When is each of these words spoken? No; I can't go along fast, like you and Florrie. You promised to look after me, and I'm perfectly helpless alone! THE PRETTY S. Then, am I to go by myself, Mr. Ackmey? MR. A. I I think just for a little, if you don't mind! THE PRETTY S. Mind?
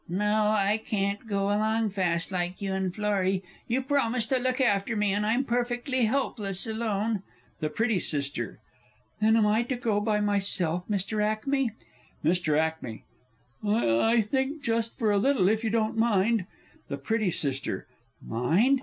No; 0.09 0.47
I 0.47 0.81
can't 0.83 1.27
go 1.27 1.49
along 1.49 1.91
fast, 1.91 2.31
like 2.31 2.59
you 2.59 2.73
and 2.73 2.91
Florrie. 2.91 3.43
You 3.67 3.83
promised 3.83 4.29
to 4.29 4.39
look 4.39 4.59
after 4.59 4.95
me, 4.95 5.13
and 5.13 5.23
I'm 5.23 5.43
perfectly 5.43 6.05
helpless 6.05 6.65
alone! 6.65 7.21
THE 7.59 7.69
PRETTY 7.69 7.97
S. 7.97 8.31
Then, 8.31 9.37
am 9.37 9.45
I 9.45 9.61
to 9.61 9.75
go 9.75 9.99
by 10.01 10.19
myself, 10.19 10.85
Mr. 10.89 11.23
Ackmey? 11.23 11.69
MR. 12.25 12.57
A. 13.63 13.67
I 13.67 14.11
I 14.13 14.21
think 14.21 14.63
just 14.63 14.97
for 14.97 15.11
a 15.11 15.19
little, 15.19 15.47
if 15.47 15.63
you 15.63 15.69
don't 15.69 15.95
mind! 15.97 16.47
THE 16.87 16.97
PRETTY 16.97 17.27
S. 17.27 17.55
Mind? 18.25 18.79